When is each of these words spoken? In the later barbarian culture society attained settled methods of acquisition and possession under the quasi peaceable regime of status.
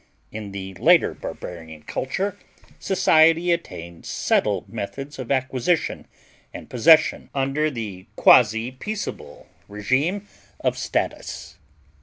In 0.31 0.51
the 0.51 0.73
later 0.79 1.13
barbarian 1.13 1.83
culture 1.83 2.35
society 2.79 3.51
attained 3.51 4.07
settled 4.07 4.67
methods 4.67 5.19
of 5.19 5.31
acquisition 5.31 6.07
and 6.51 6.71
possession 6.71 7.29
under 7.35 7.69
the 7.69 8.07
quasi 8.15 8.71
peaceable 8.71 9.47
regime 9.67 10.27
of 10.59 10.75
status. 10.75 11.59